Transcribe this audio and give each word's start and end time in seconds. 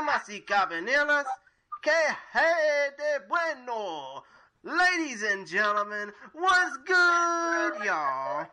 Damas 0.00 0.30
y 0.30 0.40
caballeros, 0.40 1.26
que 1.82 1.92
hey 2.32 2.88
de 2.96 3.26
bueno! 3.28 4.24
Ladies 4.62 5.22
and 5.22 5.46
gentlemen, 5.46 6.10
what's 6.32 6.78
good, 6.86 7.84
y'all? 7.84 8.46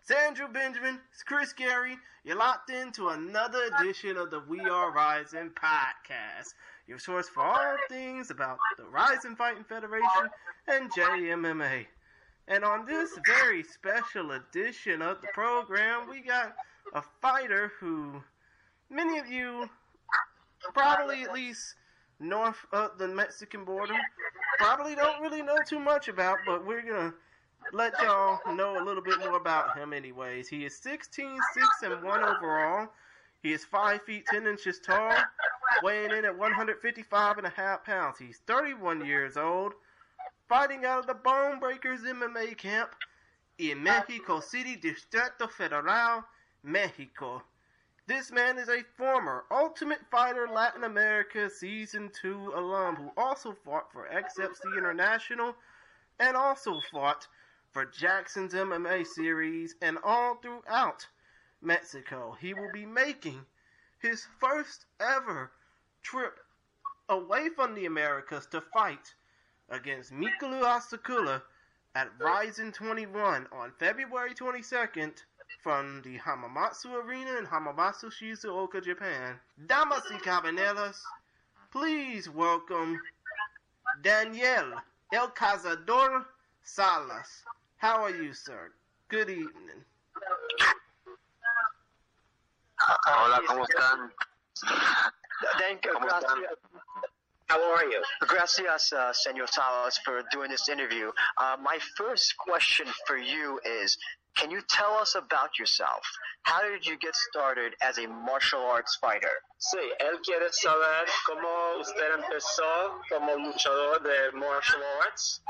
It's 0.00 0.10
Andrew 0.10 0.48
Benjamin, 0.48 0.98
it's 1.12 1.22
Chris 1.22 1.52
Gary. 1.52 1.98
You're 2.24 2.38
locked 2.38 2.70
into 2.70 3.08
another 3.08 3.58
edition 3.64 4.16
of 4.16 4.30
the 4.30 4.40
We 4.48 4.60
Are 4.60 4.92
RIZIN 4.92 5.50
podcast, 5.50 6.54
your 6.86 6.98
source 6.98 7.28
for 7.28 7.42
all 7.42 7.76
things 7.90 8.30
about 8.30 8.56
the 8.78 8.84
RIZIN 8.84 9.36
Fighting 9.36 9.64
Federation 9.64 10.30
and 10.68 10.90
JMMA. 10.90 11.84
And 12.48 12.64
on 12.64 12.86
this 12.86 13.10
very 13.26 13.62
special 13.62 14.30
edition 14.30 15.02
of 15.02 15.20
the 15.20 15.28
program, 15.34 16.08
we 16.08 16.22
got 16.22 16.56
a 16.94 17.02
fighter 17.20 17.72
who 17.78 18.22
many 18.88 19.18
of 19.18 19.28
you 19.28 19.68
probably 20.72 21.22
at 21.22 21.32
least 21.32 21.74
north 22.20 22.64
of 22.72 22.96
the 22.98 23.08
Mexican 23.08 23.64
border 23.64 23.94
probably 24.58 24.94
don't 24.94 25.20
really 25.20 25.42
know 25.42 25.58
too 25.66 25.78
much 25.78 26.08
about, 26.08 26.38
but 26.46 26.64
we're 26.66 26.82
gonna 26.82 27.12
let 27.72 27.92
y'all 28.02 28.38
know 28.54 28.80
a 28.80 28.84
little 28.84 29.02
bit 29.02 29.18
more 29.18 29.36
about 29.36 29.76
him 29.76 29.92
anyways. 29.92 30.48
He 30.48 30.64
is 30.64 30.76
16, 30.78 31.38
6 31.54 31.66
and 31.82 32.02
1 32.02 32.24
overall. 32.24 32.88
He 33.42 33.52
is 33.52 33.64
5 33.64 34.02
feet 34.02 34.26
10 34.26 34.46
inches 34.46 34.78
tall, 34.78 35.12
weighing 35.82 36.12
in 36.12 36.24
at 36.24 36.36
155 36.36 37.38
and 37.38 37.46
a 37.46 37.50
half 37.50 37.84
pounds. 37.84 38.18
He's 38.18 38.40
31 38.46 39.04
years 39.04 39.36
old, 39.36 39.74
fighting 40.48 40.84
out 40.84 41.00
of 41.00 41.06
the 41.06 41.14
Bone 41.14 41.58
Breakers 41.58 42.00
MMA 42.00 42.56
camp 42.56 42.94
in 43.58 43.82
Mexico 43.82 44.40
City, 44.40 44.76
Distrito 44.76 45.46
Federal, 45.46 46.24
Mexico. 46.62 47.42
This 48.06 48.30
man 48.30 48.58
is 48.58 48.68
a 48.68 48.82
former 48.98 49.46
Ultimate 49.50 50.04
Fighter 50.10 50.46
Latin 50.46 50.84
America 50.84 51.48
Season 51.48 52.10
2 52.20 52.52
alum 52.54 52.96
who 52.96 53.10
also 53.16 53.56
fought 53.64 53.90
for 53.90 54.06
XFC 54.06 54.76
International 54.76 55.54
and 56.20 56.36
also 56.36 56.80
fought 56.92 57.26
for 57.72 57.86
Jackson's 57.86 58.52
MMA 58.52 59.06
series 59.06 59.74
and 59.80 59.96
all 60.04 60.34
throughout 60.34 61.06
Mexico. 61.62 62.36
He 62.38 62.52
will 62.52 62.70
be 62.74 62.84
making 62.84 63.40
his 64.00 64.26
first 64.38 64.84
ever 65.00 65.50
trip 66.02 66.40
away 67.08 67.48
from 67.48 67.74
the 67.74 67.86
Americas 67.86 68.44
to 68.48 68.60
fight 68.60 69.14
against 69.70 70.12
Mikuru 70.12 70.60
Asakura 70.60 71.40
at 71.94 72.10
RIZIN 72.18 72.72
21 72.72 73.46
on 73.50 73.72
February 73.78 74.34
22nd 74.34 75.22
from 75.62 76.02
the 76.02 76.18
Hamamatsu 76.18 76.92
Arena 77.04 77.38
in 77.38 77.46
Hamamatsu, 77.46 78.12
Shizuoka, 78.12 78.84
Japan. 78.84 79.38
Damas 79.66 80.02
y 80.10 80.18
caballeros, 80.18 81.00
please 81.70 82.28
welcome 82.28 83.00
Daniel 84.02 84.74
El 85.12 85.28
Cazador 85.28 86.24
Salas. 86.62 87.44
How 87.76 88.02
are 88.04 88.10
you, 88.10 88.32
sir? 88.32 88.72
Good 89.08 89.30
evening. 89.30 89.84
Hola, 93.06 93.40
¿cómo 93.46 93.64
están? 93.64 94.12
Thank 95.58 95.84
you. 95.84 95.92
¿Cómo 95.92 96.08
están? 96.08 96.44
Gracias, 97.48 97.48
How 97.48 97.74
are 97.74 97.84
you? 97.90 98.02
gracias 98.26 98.92
uh, 98.92 99.12
Senor 99.12 99.46
Salas, 99.46 99.98
for 100.04 100.22
doing 100.32 100.50
this 100.50 100.68
interview. 100.68 101.10
Uh, 101.38 101.56
my 101.62 101.78
first 101.96 102.34
question 102.38 102.86
for 103.06 103.16
you 103.18 103.60
is, 103.64 103.96
can 104.36 104.50
you 104.50 104.60
tell 104.68 104.94
us 104.94 105.14
about 105.14 105.58
yourself? 105.58 106.02
How 106.42 106.62
did 106.62 106.86
you 106.86 106.96
get 106.98 107.14
started 107.14 107.74
as 107.82 107.98
a 107.98 108.08
martial 108.08 108.60
arts 108.62 108.96
fighter? 109.00 109.30
Sí, 109.58 109.78
él 110.00 110.18
quiere 110.24 110.50
saber 110.52 111.06
cómo 111.26 111.80
usted 111.80 112.14
empezó 112.14 113.00
como 113.10 113.36
luchador 113.36 114.02
de 114.02 114.32
martial 114.32 114.82
arts. 115.02 115.40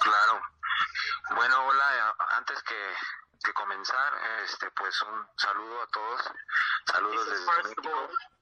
Claro. 0.00 0.40
Bueno, 1.36 1.54
hola. 1.66 2.14
Antes 2.36 2.60
que, 2.62 2.74
que 3.44 3.52
comenzar, 3.52 4.12
este, 4.44 4.70
pues 4.72 5.00
un 5.02 5.26
saludo 5.36 5.82
a 5.82 5.86
todos. 5.88 6.20
Saludos 6.90 7.26
desde 7.26 7.44
first 7.44 7.78
of 7.78 7.86
all, 7.86 8.08
México. 8.08 8.41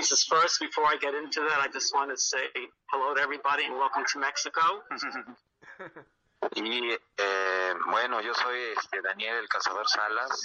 Says, 0.00 0.24
first, 0.24 0.60
before 0.60 0.84
I 0.86 0.96
get 0.96 1.14
into 1.14 1.40
that, 1.40 1.60
I 1.60 1.68
just 1.68 1.92
want 1.94 2.10
to 2.10 2.16
say 2.16 2.48
hello 2.90 3.14
to 3.14 3.20
everybody 3.20 3.64
and 3.64 3.74
welcome 3.76 4.04
to 4.12 4.18
Mexico. 4.18 4.62
Y 6.56 6.90
eh, 6.90 7.74
bueno, 7.86 8.20
yo 8.20 8.34
soy 8.34 8.58
este, 8.76 9.00
Daniel 9.00 9.36
el 9.36 9.48
Cazador 9.48 9.86
Salas. 9.88 10.42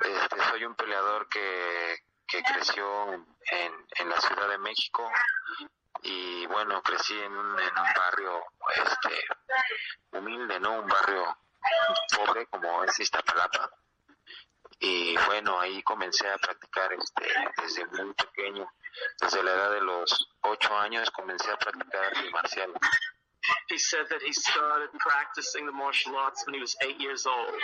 Este, 0.00 0.42
soy 0.48 0.64
un 0.64 0.74
peleador 0.74 1.28
que, 1.28 1.98
que 2.26 2.42
creció 2.42 3.12
en, 3.12 3.22
en 3.98 4.08
la 4.08 4.18
Ciudad 4.20 4.48
de 4.48 4.58
México. 4.58 5.10
Y 6.02 6.46
bueno, 6.46 6.82
crecí 6.82 7.20
en 7.20 7.32
un, 7.32 7.58
en 7.60 7.78
un 7.78 7.94
barrio 7.94 8.44
este, 8.76 9.24
humilde, 10.12 10.58
¿no? 10.58 10.80
Un 10.80 10.88
barrio 10.88 11.36
pobre 12.16 12.46
como 12.46 12.84
es 12.84 12.98
Iztapalapa. 12.98 13.70
Y 14.80 15.16
bueno, 15.26 15.58
ahí 15.60 15.82
comencé 15.82 16.28
a 16.28 16.36
practicar 16.38 16.92
este, 16.92 17.26
desde 17.62 17.86
muy 17.86 18.12
pequeño. 18.14 18.68
Desde 19.20 19.42
la 19.42 19.52
edad 19.52 19.70
de 19.72 19.80
los 19.80 20.28
ocho 20.42 20.76
años 20.76 21.10
comencé 21.10 21.50
a 21.50 21.56
practicar 21.56 22.04
artes 22.04 22.32
marciales. 22.32 22.76
He 23.68 23.78
said 23.78 24.08
that 24.08 24.22
he 24.22 24.32
started 24.32 24.90
practicing 24.98 25.66
the 25.66 25.72
martial 25.72 26.16
arts 26.16 26.44
when 26.46 26.54
he 26.54 26.60
was 26.60 26.74
eight 26.82 26.98
years 27.00 27.26
old. 27.26 27.54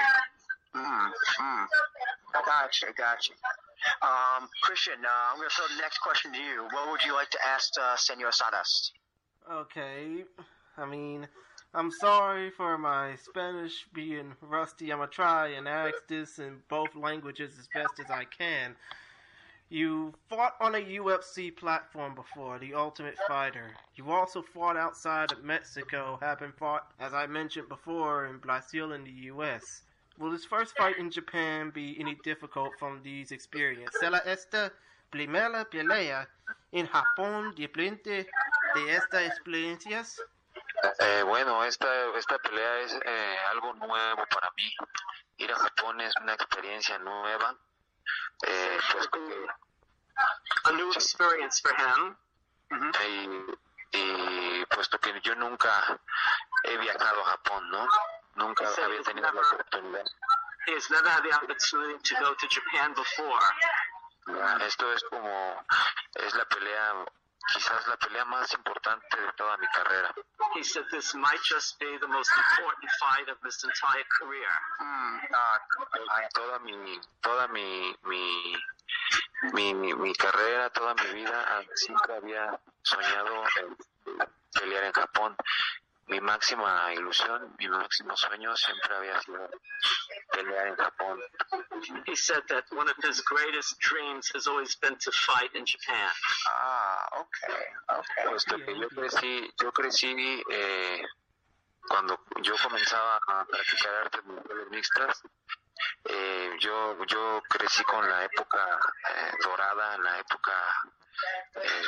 Mm, 0.75 1.11
mm. 1.41 1.67
Gotcha, 2.33 2.87
gotcha. 2.97 3.33
Um, 4.03 4.49
Christian, 4.63 5.05
uh, 5.05 5.33
I'm 5.33 5.39
going 5.39 5.49
to 5.49 5.55
throw 5.55 5.67
the 5.69 5.81
next 5.81 5.99
question 5.99 6.33
to 6.33 6.39
you. 6.39 6.69
What 6.73 6.91
would 6.91 7.03
you 7.05 7.15
like 7.15 7.31
to 7.31 7.39
ask 7.47 7.73
uh, 7.81 7.97
Senor 7.97 8.31
Salas? 8.31 8.93
Okay, 9.51 10.25
I 10.77 10.87
mean, 10.87 11.27
I'm 11.73 11.93
sorry 11.93 12.51
for 12.51 12.77
my 12.79 13.15
Spanish 13.15 13.87
being 13.95 14.35
rusty. 14.41 14.91
I'm 14.91 14.99
gonna 14.99 15.11
try 15.11 15.49
and 15.51 15.69
ask 15.69 15.95
this 16.09 16.41
in 16.41 16.63
both 16.69 16.97
languages 16.97 17.53
as 17.61 17.69
best 17.73 18.01
as 18.01 18.11
I 18.11 18.25
can. 18.25 18.75
You 19.69 20.13
fought 20.29 20.57
on 20.61 20.75
a 20.75 20.79
UFC 20.79 21.55
platform 21.55 22.17
before, 22.17 22.59
The 22.59 22.75
Ultimate 22.75 23.15
Fighter. 23.29 23.71
You 23.95 24.11
also 24.11 24.43
fought 24.43 24.77
outside 24.77 25.31
of 25.31 25.45
Mexico, 25.45 26.19
having 26.21 26.51
fought, 26.51 26.91
as 26.99 27.15
I 27.15 27.29
mentioned 27.29 27.69
before, 27.69 28.27
in 28.27 28.39
Brazil 28.39 28.91
and 28.91 29.07
the 29.07 29.31
US. 29.33 29.83
Will 30.19 30.33
this 30.33 30.45
first 30.45 30.77
fight 30.77 30.99
in 30.99 31.09
Japan 31.09 31.71
be 31.71 31.97
any 32.01 32.17
difficult 32.25 32.73
from 32.81 33.01
these 33.05 33.31
experiences? 33.31 33.95
¿Será 34.03 34.21
esta 34.27 34.73
primera 35.13 35.65
pelea 35.71 36.27
en 36.73 36.89
Japón 36.89 37.55
diferente 37.55 38.27
de 38.75 38.97
estas 38.97 39.25
experiencias? 39.29 40.19
Eh, 40.99 41.23
bueno, 41.25 41.65
esta, 41.65 41.89
esta 42.17 42.39
pelea 42.39 42.79
es 42.81 42.99
eh, 43.05 43.39
algo 43.51 43.75
nuevo 43.75 44.25
para 44.27 44.51
mí. 44.57 44.75
Ir 45.37 45.53
a 45.53 45.57
Japón 45.57 46.01
es 46.01 46.13
una 46.21 46.35
experiencia 46.35 46.99
nueva. 46.99 47.57
Eh, 48.47 48.79
pues 48.93 49.09
A 50.65 50.73
new 50.73 50.91
experience 50.93 51.61
for 51.63 51.75
him. 51.79 52.17
y, 53.93 53.99
y 53.99 54.65
puesto 54.67 54.99
que 54.99 55.21
yo 55.23 55.35
nunca 55.35 56.01
he 56.65 56.77
viajado 56.79 57.21
a 57.23 57.31
Japón, 57.31 57.71
¿no? 57.71 57.87
Nunca 58.37 58.69
había 58.83 59.03
tenido 59.03 59.31
la 59.33 59.41
oportunidad. 59.41 60.05
He 60.67 60.75
has 60.77 60.91
never 60.91 61.09
had 61.09 61.23
the 61.23 61.35
opportunity 61.35 61.99
to 62.15 62.21
go 62.21 62.35
to 62.35 62.47
Japan 62.49 62.95
before. 62.95 63.41
Esto 64.67 64.93
es 64.93 65.03
como, 65.05 65.65
es 66.15 66.35
la 66.35 66.45
pelea, 66.45 67.05
quizás 67.53 67.87
la 67.89 67.97
pelea 67.97 68.25
más 68.25 68.53
importante 68.55 69.21
de 69.21 69.33
toda 69.37 69.57
mi 69.57 69.67
carrera. 69.69 70.15
He 70.55 70.63
said 70.63 70.85
this 70.91 71.15
might 71.15 71.41
just 71.43 71.79
be 71.79 71.99
the 71.99 72.07
most 72.07 72.31
important 72.31 72.91
fight 73.01 73.29
of 73.29 73.39
his 73.45 73.63
entire 73.65 74.05
career. 74.19 74.51
Mm, 74.81 75.19
uh, 75.33 76.29
toda 76.35 76.59
mi 76.61 77.01
toda 77.21 77.49
mi 77.49 77.95
mi, 78.05 78.57
mi, 79.53 79.75
mi, 79.75 79.95
mi 79.95 80.13
carrera 80.15 80.71
toda 80.71 80.95
mi 80.95 81.15
vida 81.15 81.45
ah, 81.49 81.63
siempre 81.75 82.15
había 82.15 82.61
soñado 82.83 83.45
en 83.61 83.77
pelear 84.53 84.85
en 84.85 84.93
Japón 84.93 85.37
mi 86.11 86.21
máxima 86.21 86.93
ilusión 86.95 87.55
mi 87.59 87.69
máximo 87.69 88.17
sueño 88.17 88.57
siempre 88.57 88.97
había 88.97 89.21
sido 89.23 89.49
pelear 90.33 90.67
en 90.69 90.77
Japón 90.77 91.21
He 92.07 92.15
said 92.17 92.43
that 92.49 92.65
one 92.73 92.89
of 92.91 92.97
his 93.03 93.21
greatest 93.23 93.79
dreams 93.81 94.31
has 94.35 94.47
always 94.47 94.75
been 94.77 94.97
to 94.97 95.11
fight 95.13 95.51
in 95.55 95.65
Japan. 95.65 96.11
ah, 96.47 97.23
okay, 97.23 97.63
okay. 97.99 98.25
puesto 98.29 98.57
que 98.65 98.73
yo 98.79 98.89
crecí 98.89 99.51
yo 99.63 99.73
crecí 99.73 100.43
eh, 100.51 101.03
cuando 101.89 102.19
yo 102.43 102.55
comenzaba 102.63 103.17
a 103.17 103.45
practicar 103.45 103.95
artes 104.05 104.25
marciales 104.27 104.69
mixtas 104.71 105.23
eh, 106.05 106.51
yo 106.61 107.05
yo 107.07 107.43
crecí 107.49 107.83
con 107.85 108.09
la 108.09 108.25
época 108.25 108.63
eh, 109.15 109.33
dorada 109.43 109.97
la 109.99 110.19
época 110.19 110.53
eh, 111.57 111.83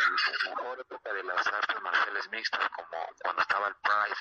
la 0.45 0.51
mejor 0.51 0.81
época 0.81 1.13
de 1.13 1.23
las 1.25 1.47
artes 1.47 1.83
marciales 1.83 2.31
mixtas 2.31 2.69
como 2.71 3.07
cuando 3.23 3.43
estaba 3.43 3.69
el 3.69 3.75
Pride 3.77 4.17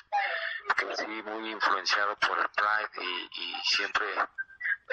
crecí 0.76 1.06
muy 1.24 1.52
influenciado 1.52 2.18
por 2.20 2.40
el 2.40 2.50
Pride 2.50 3.06
y, 3.06 3.30
y 3.42 3.62
siempre 3.64 4.06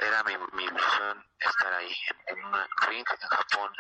era 0.01 0.23
mi, 0.25 0.37
mi 0.53 0.65
ilusión 0.65 1.25
estar 1.41 1.73
ahí 1.73 1.95
en 2.27 2.45
un 2.45 2.55
ring 2.89 3.05
en 3.09 3.29
Japón. 3.29 3.71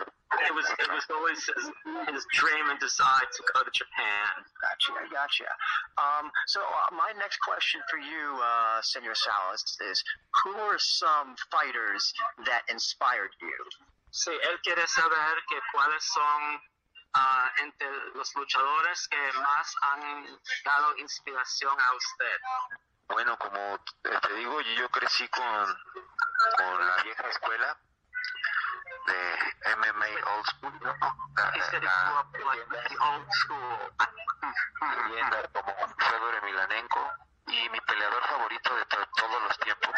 It 0.46 0.54
was 0.54 0.66
it 0.78 0.90
was 0.92 1.06
always 1.10 1.40
his, 1.46 1.64
his 2.12 2.26
dream 2.34 2.70
and 2.70 2.78
desire 2.78 3.26
to 3.32 3.42
go 3.54 3.62
to 3.64 3.70
Japan. 3.70 4.44
Gotcha, 4.60 4.92
gotcha. 5.10 5.48
Um, 5.96 6.30
so 6.46 6.60
uh, 6.60 6.94
my 6.94 7.12
next 7.18 7.38
question 7.40 7.80
for 7.90 7.98
you, 7.98 8.38
uh, 8.42 8.82
Senor 8.82 9.14
Salas, 9.14 9.64
is 9.90 10.02
who 10.44 10.52
are 10.52 10.78
some 10.78 11.34
fighters 11.50 12.12
that 12.44 12.62
inspired 12.68 13.32
you? 13.40 13.56
Sí, 14.18 14.30
él 14.32 14.60
quiere 14.62 14.84
saber 14.88 15.44
que 15.48 15.60
cuáles 15.72 16.02
son 16.04 16.62
ah, 17.14 17.52
entre 17.58 17.88
los 18.14 18.34
luchadores 18.34 19.06
que 19.08 19.32
más 19.34 19.74
han 19.82 20.40
dado 20.64 20.96
inspiración 20.98 21.80
a 21.80 21.92
usted. 21.94 22.40
Bueno, 23.08 23.38
como 23.38 23.78
te 24.02 24.34
digo, 24.34 24.60
yo 24.60 24.88
crecí 24.90 25.28
con, 25.28 25.66
con 26.56 26.86
la 26.86 26.96
vieja 27.04 27.28
escuela 27.28 27.78
de 29.06 29.76
MMA 29.76 30.30
Old 30.34 30.46
School, 30.46 30.78
¿no? 30.82 30.94
La, 35.30 35.48
como 35.52 35.74
Fedor 35.96 36.34
Emelianenko 36.34 37.12
y 37.46 37.68
mi 37.70 37.80
peleador 37.80 38.22
favorito 38.26 38.74
de 38.76 38.84
to- 38.86 39.08
todos 39.16 39.42
los 39.42 39.58
tiempos 39.60 39.94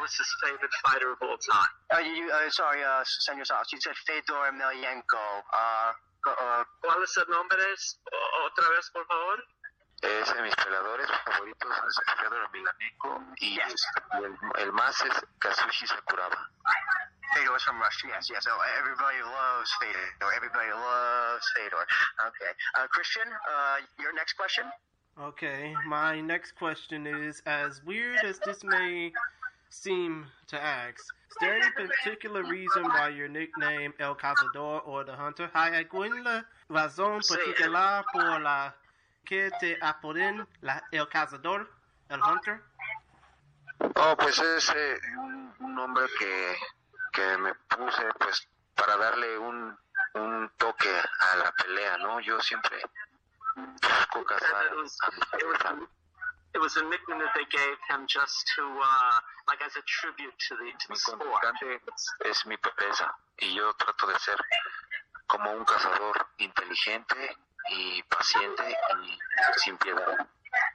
was 0.00 0.12
his 0.16 0.28
favorite 0.42 0.72
fighter 0.82 1.12
of 1.12 1.18
all 1.22 1.36
time. 1.38 1.72
Uh, 1.92 1.98
you, 2.00 2.30
uh, 2.32 2.48
sorry, 2.50 2.82
uh, 2.82 3.04
Senor 3.04 3.44
Salas, 3.44 3.68
you 3.72 3.80
said 3.80 3.94
Fedor 4.06 4.48
Emelianenko. 4.50 5.24
Uh, 5.52 5.92
go- 6.24 6.36
uh, 6.40 6.64
¿Cuál 6.82 7.02
es 7.04 7.16
el 7.16 7.28
nombre? 7.28 7.60
O- 7.60 8.48
Otra 8.48 8.68
vez, 8.74 8.90
por 8.92 9.04
favor. 9.06 9.38
Es 10.02 10.32
de 10.32 10.40
mis 10.42 10.54
peleadores 10.56 11.06
favoritos 11.26 11.70
es 11.88 11.96
Fedor 12.18 12.48
Emelianenko 12.48 13.20
y, 13.40 13.54
Yes. 13.56 13.84
y 14.14 14.24
el, 14.24 14.34
el 14.64 14.72
más 14.72 14.98
es 15.04 15.12
Kazushi 15.38 15.86
Sakuraba. 15.86 16.48
Fedor 17.34 17.56
is 17.56 17.62
from 17.62 17.78
Russia. 17.78 18.08
Yes, 18.08 18.28
yes. 18.30 18.44
So 18.44 18.50
everybody 18.78 19.20
loves 19.22 19.70
Fedor. 19.80 20.32
Everybody 20.34 20.70
loves 20.72 21.44
Fedor. 21.54 21.84
Okay. 22.28 22.50
Uh, 22.76 22.86
Christian, 22.88 23.28
uh, 23.28 23.76
your 24.00 24.12
next 24.14 24.34
question? 24.34 24.64
Okay, 25.20 25.74
my 25.86 26.20
next 26.22 26.52
question 26.52 27.06
is 27.06 27.42
as 27.44 27.82
weird 27.84 28.24
as 28.24 28.38
this 28.38 28.64
may 28.64 29.12
seem 29.70 30.26
to 30.48 30.56
ask, 30.56 30.98
is 30.98 31.36
there 31.40 31.56
any 31.56 31.70
particular 31.70 32.42
reason 32.42 32.84
why 32.84 33.08
your 33.08 33.28
nickname 33.28 33.94
El 33.98 34.14
Cazador 34.14 34.82
or 34.86 35.04
the 35.04 35.12
Hunter? 35.12 35.50
¿Hay 35.54 35.74
alguna 35.74 36.44
razón 36.68 37.20
particular 37.26 38.04
por 38.12 38.40
la 38.40 38.74
que 39.24 39.50
te 39.60 39.78
apoden 39.80 40.46
la 40.60 40.82
El 40.92 41.06
Cazador, 41.08 41.68
el 42.10 42.20
Hunter? 42.20 42.60
Oh, 43.96 44.14
pues 44.18 44.38
es 44.38 44.68
eh, 44.76 44.98
un, 45.18 45.54
un 45.60 45.74
nombre 45.74 46.04
que, 46.18 46.56
que 47.12 47.38
me 47.38 47.54
puse 47.54 48.02
pues 48.18 48.46
para 48.74 48.96
darle 48.96 49.38
un, 49.38 49.78
un 50.14 50.50
toque 50.58 50.90
a 50.90 51.36
la 51.36 51.52
pelea, 51.52 51.96
¿no? 51.98 52.20
Yo 52.20 52.40
siempre 52.40 52.82
busco 53.56 54.24
cazar 54.24 54.70
It 56.52 56.58
was, 56.58 56.76
a 56.76 56.82
nickname 56.82 57.18
that 57.20 57.34
they 57.34 57.46
gave 57.50 57.78
him 57.88 58.06
just 58.08 58.34
to, 58.56 58.62
uh, 58.62 59.16
like 59.46 59.62
as 59.64 59.76
a 59.76 59.82
tribute 59.86 60.34
to 60.48 60.56
the, 60.56 60.70
to 60.72 60.86
the 60.88 60.94
Mi 60.94 60.98
contrincante 60.98 61.80
es 62.26 62.46
mi 62.46 62.56
presa 62.56 63.14
y 63.38 63.54
yo 63.54 63.72
trato 63.74 64.06
de 64.06 64.18
ser 64.18 64.36
como 65.26 65.52
un 65.52 65.64
cazador 65.64 66.26
inteligente 66.38 67.36
y 67.70 68.02
paciente 68.02 68.76
y 69.02 69.18
sin 69.58 69.76
piedad. 69.78 70.26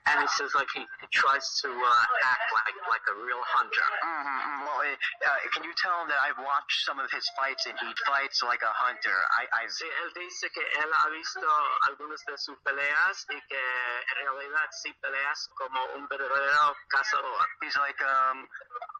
And 0.06 0.22
he 0.22 0.30
says 0.38 0.54
like 0.54 0.70
he, 0.74 0.86
he 1.02 1.08
tries 1.10 1.46
to 1.66 1.70
uh, 1.70 2.30
act 2.30 2.46
like 2.54 2.78
like 2.90 3.06
a 3.10 3.16
real 3.26 3.42
hunter. 3.42 3.88
Mm-hmm. 4.06 4.66
Well, 4.66 4.80
uh, 4.86 4.94
uh, 4.94 5.38
can 5.50 5.66
you 5.66 5.74
tell 5.82 6.06
him 6.06 6.08
that 6.14 6.22
I've 6.22 6.38
watched 6.38 6.86
some 6.86 7.02
of 7.02 7.10
his 7.10 7.26
fights 7.34 7.66
and 7.66 7.74
he 7.82 7.90
fights 8.06 8.46
like 8.46 8.62
a 8.62 8.74
hunter? 8.74 9.18
I, 9.34 9.50
I 9.62 9.64
Sí, 9.76 9.84
él 9.84 10.14
dice 10.14 10.50
que 10.52 10.62
él 10.62 10.92
ha 10.94 11.10
visto 11.10 11.48
algunas 11.90 12.24
de 12.26 12.38
sus 12.38 12.58
peleas 12.60 13.26
y 13.30 13.42
que 13.50 13.60
en 13.60 14.16
realidad 14.24 14.70
sí 14.72 14.94
peleas 15.02 15.50
como 15.58 15.84
un 15.96 16.08
verdadero 16.08 16.76
cazador. 16.88 17.48
he's 17.62 17.76
like 17.78 18.00
um 18.02 18.48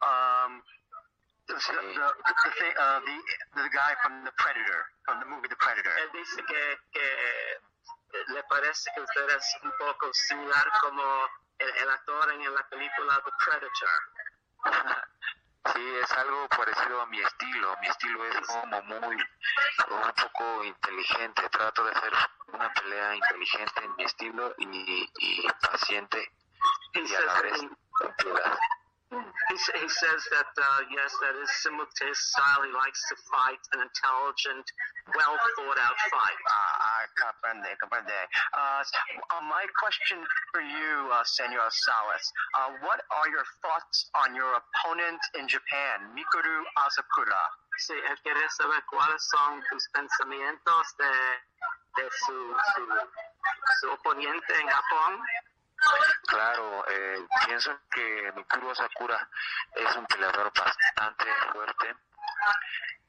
um 0.02 0.62
the 1.46 1.54
the, 1.54 1.72
the, 1.94 2.34
the, 2.44 2.50
thing, 2.58 2.74
uh, 2.78 3.00
the 3.00 3.62
the 3.62 3.70
guy 3.70 3.94
from 4.02 4.24
the 4.24 4.32
Predator 4.36 4.84
from 5.04 5.20
the 5.20 5.26
movie 5.26 5.48
The 5.48 5.56
Predator. 5.56 5.94
Él 5.96 6.10
dice 6.12 6.42
que, 6.44 6.78
que 6.92 7.06
le 8.28 8.42
parece 8.44 8.90
que 8.94 9.00
usted 9.00 9.30
es 9.30 9.56
un 9.62 9.72
poco 9.78 10.12
similar 10.12 10.70
como 10.80 11.02
el, 11.58 11.68
el 11.68 11.90
actor 11.90 12.32
en 12.32 12.54
la 12.54 12.68
película 12.68 13.22
The 13.24 13.32
Predator. 13.44 15.04
Sí, 15.74 15.96
es 16.00 16.12
algo 16.12 16.48
parecido 16.48 17.00
a 17.00 17.06
mi 17.06 17.20
estilo. 17.20 17.76
Mi 17.80 17.88
estilo 17.88 18.24
es 18.24 18.46
como 18.46 18.82
muy, 18.82 19.16
un 19.16 20.12
poco 20.12 20.62
inteligente. 20.62 21.48
Trato 21.48 21.82
de 21.82 21.90
hacer 21.90 22.12
una 22.52 22.72
pelea 22.72 23.16
inteligente 23.16 23.84
en 23.84 23.96
mi 23.96 24.04
estilo 24.04 24.54
y, 24.58 25.10
y 25.18 25.48
paciente 25.68 26.30
He 26.94 27.00
y 27.00 27.14
a 27.14 27.20
la 27.20 27.42
vez 27.42 27.60
piedad. 28.18 28.58
he, 29.10 29.54
he 29.54 29.88
says 29.88 30.22
that, 30.32 30.50
uh, 30.58 30.80
yes, 30.90 31.12
that 31.22 31.36
is 31.42 31.50
similar 31.62 31.86
to 31.86 32.04
his 32.06 32.18
style. 32.18 32.62
He 32.64 32.72
likes 32.72 33.02
to 33.08 33.16
fight 33.30 33.60
an 33.72 33.80
intelligent, 33.86 34.66
well 35.14 35.36
thought 35.56 35.78
out 35.78 35.98
fight. 36.10 36.40
Comprende, 37.16 37.76
comprende. 37.78 38.28
Uh, 38.52 38.84
uh, 39.32 39.40
my 39.48 39.64
question 39.80 40.20
for 40.52 40.60
you, 40.60 41.08
uh, 41.12 41.24
Senor 41.24 41.70
Salas, 41.70 42.32
uh, 42.54 42.70
what 42.84 43.00
are 43.08 43.28
your 43.30 43.44
thoughts 43.62 44.10
on 44.20 44.34
your 44.34 44.52
opponent 44.52 45.20
in 45.38 45.48
Japan, 45.48 46.12
Mikuru 46.12 46.60
Asakura? 46.76 47.40
Sí, 47.78 47.94
él 47.94 48.18
quiere 48.22 48.48
saber 48.50 48.84
cuáles 48.84 49.22
son 49.28 49.62
tus 49.70 49.88
pensamientos 49.88 50.96
de, 50.98 51.12
de 51.96 52.10
su, 52.10 52.56
su, 52.74 53.08
su 53.80 53.90
oponente 53.92 54.60
en 54.60 54.68
Japón. 54.68 55.22
Claro, 56.26 56.84
eh, 56.88 57.26
pienso 57.46 57.78
que 57.90 58.32
Mikuro 58.36 58.74
Sakura 58.74 59.28
es 59.74 59.96
un 59.96 60.06
peleador 60.06 60.52
bastante 60.52 61.24
fuerte. 61.52 61.96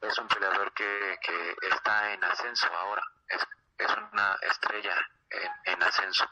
Es 0.00 0.18
un 0.18 0.28
peleador 0.28 0.72
que, 0.72 1.18
que 1.22 1.56
está 1.72 2.12
en 2.12 2.24
ascenso 2.24 2.68
ahora. 2.74 3.02
Es, 3.28 3.46
es 3.92 4.12
una 4.12 4.34
estrella 4.42 4.96
en, 5.30 5.72
en 5.72 5.82
ascenso. 5.82 6.24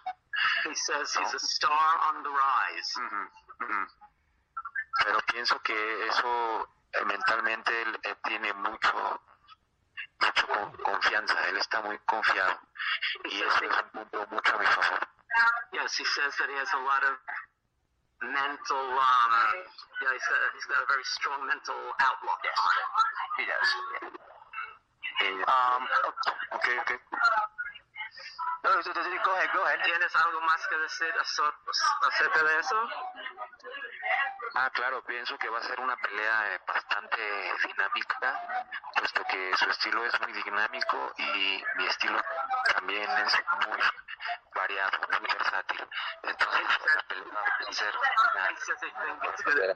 He 0.65 0.75
says 0.75 1.15
he's 1.17 1.35
a 1.35 1.39
star 1.39 1.99
on 2.09 2.23
the 2.23 2.31
rise. 2.31 3.01
Pero 5.05 5.19
pienso 5.33 5.61
que 5.63 6.07
eso 6.07 6.69
eh, 6.93 7.05
mentalmente 7.05 7.83
él, 7.83 8.01
él 8.03 8.17
tiene 8.25 8.53
mucho 8.55 9.21
mucho 10.21 10.47
con- 10.47 10.73
confianza. 10.79 11.49
Él 11.49 11.57
está 11.59 11.81
muy 11.83 11.99
confiado. 12.01 12.59
Y 13.25 13.43
eso 13.43 13.65
es 13.65 13.77
un 13.83 13.91
punto 13.91 14.27
mucho 14.31 14.55
a 14.55 14.59
mi 14.59 14.67
favor. 14.67 15.09
Yes, 15.73 15.97
he 15.99 16.05
says 16.05 16.35
that 16.39 16.49
he 16.49 16.57
has 16.57 16.73
a 16.73 16.79
lot 16.81 17.05
of 17.05 17.19
mental, 18.23 18.81
um, 18.81 19.33
yeah, 20.01 20.13
he's 20.13 20.25
got, 20.25 20.41
he's 20.55 20.65
got 20.65 20.83
a 20.83 20.87
very 20.89 21.05
strong 21.05 21.47
mental 21.47 21.77
outlook 22.01 22.41
on 22.41 22.73
it. 22.81 22.89
He 23.37 23.45
does. 23.45 23.75
Eh, 25.21 25.45
Um, 25.49 25.83
ok, 26.53 26.69
ok. 26.81 26.91
Go 28.67 29.33
ahead, 29.35 29.51
go 29.55 29.65
ahead. 29.65 29.81
¿Tienes 29.85 30.17
algo 30.17 30.41
más 30.41 30.67
que 30.67 30.77
decir 30.77 31.15
acerca 31.21 32.43
de 32.43 32.59
eso? 32.59 32.89
Ah, 34.55 34.71
claro, 34.73 35.05
pienso 35.05 35.37
que 35.39 35.49
va 35.49 35.59
a 35.59 35.63
ser 35.63 35.79
una 35.81 35.97
pelea 35.97 36.55
eh, 36.55 36.61
bastante 36.67 37.19
dinámica, 37.67 38.73
puesto 38.97 39.23
que 39.25 39.57
su 39.57 39.71
estilo 39.71 40.05
es 40.05 40.21
muy 40.21 40.33
dinámico 40.33 41.13
y 41.19 41.63
mi 41.77 41.87
estilo 41.87 42.21
también 42.75 43.11
es 43.11 43.35
muy 43.67 43.81
variado, 44.55 44.99
muy 45.21 45.36
pelea 47.67 47.67
va 47.67 47.71
a 47.71 47.75
ser 47.75 47.91
He 48.47 48.63
says 48.65 48.79
they 48.81 48.93
think 49.03 49.19
it's 49.27 49.43
gonna, 49.43 49.75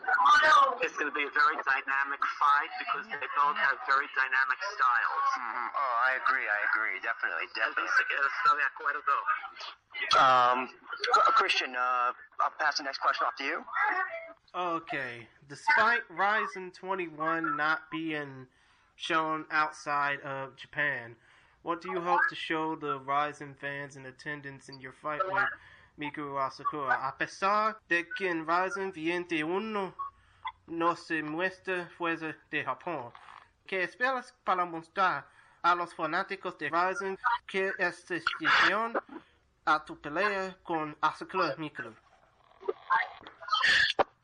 it's 0.80 0.96
gonna 0.96 1.10
be 1.12 1.24
a 1.24 1.32
very 1.34 1.56
dynamic 1.66 2.22
fight 2.38 2.70
because 2.78 3.06
they 3.06 3.30
both 3.36 3.56
have 3.56 3.76
very 3.86 4.08
dynamic 4.14 4.60
styles. 4.74 5.26
Mhm. 5.36 5.70
Oh, 5.74 5.94
I 6.06 6.12
agree, 6.22 6.46
I 6.48 6.60
agree, 6.70 7.00
definitely, 7.00 7.46
definitely. 7.54 7.84
dice 7.86 8.02
que 8.08 8.16
está 8.16 8.50
de 8.56 8.64
acuerdo. 8.70 9.16
Um, 10.18 10.68
Christian, 11.36 11.76
uh, 11.76 12.12
I'll 12.40 12.54
pass 12.58 12.78
the 12.78 12.84
next 12.84 12.98
question 12.98 13.26
off 13.26 13.36
to 13.36 13.44
you. 13.44 13.64
Okay, 14.54 15.28
despite 15.48 16.02
RIZIN 16.10 16.72
21 16.72 17.56
not 17.56 17.90
being 17.90 18.46
shown 18.96 19.46
outside 19.50 20.20
of 20.22 20.56
Japan, 20.56 21.16
what 21.62 21.80
do 21.82 21.90
you 21.90 22.00
hope 22.00 22.20
to 22.30 22.34
show 22.34 22.74
the 22.74 22.98
RIZIN 23.00 23.54
fans 23.54 23.96
in 23.96 24.06
attendance 24.06 24.68
in 24.68 24.80
your 24.80 24.92
fight 24.92 25.20
with 25.30 25.44
Mikuru 25.96 26.38
Asakura? 26.38 27.06
A 27.06 27.16
pesar 27.16 27.78
de 27.88 28.08
que 28.16 28.28
en 28.28 28.46
Ryzen 28.46 28.92
21 28.92 29.94
no 30.66 30.96
se 30.96 31.22
muestra 31.22 31.88
fuera 31.98 32.36
de 32.50 32.64
Japón, 32.64 33.12
¿qué 33.66 33.82
esperas 33.82 34.34
para 34.44 34.64
mostrar 34.64 35.26
a 35.62 35.74
los 35.74 35.94
fanáticos 35.94 36.56
de 36.58 36.70
Ryzen 36.70 37.18
que 37.46 37.72
decisión 37.78 38.98
a 39.64 39.84
tu 39.84 40.00
pelea 40.00 40.56
con 40.62 40.96
Azúcar 41.00 41.58
Micro? 41.58 41.94